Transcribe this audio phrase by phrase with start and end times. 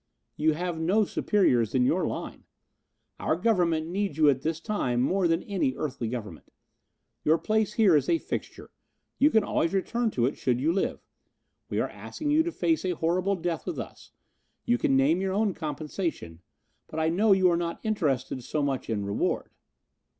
[0.35, 2.45] "You have no superiors in your line.
[3.19, 6.51] Our Government needs you at this time more than any earthly government.
[7.23, 8.71] Your place here is a fixture.
[9.19, 11.05] You can always return to it, should you live.
[11.69, 14.11] We are asking you to face a horrible death with us.
[14.65, 16.41] You can name your own compensation,
[16.87, 19.51] but I know you are not interested so much in reward.